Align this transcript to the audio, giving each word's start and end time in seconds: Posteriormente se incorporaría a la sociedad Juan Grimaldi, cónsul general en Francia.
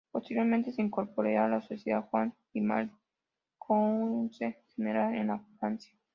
Posteriormente 0.11 0.71
se 0.71 0.81
incorporaría 0.81 1.45
a 1.45 1.47
la 1.47 1.61
sociedad 1.61 2.07
Juan 2.09 2.33
Grimaldi, 2.55 2.91
cónsul 3.59 4.51
general 4.75 5.13
en 5.13 5.57
Francia. 5.59 5.93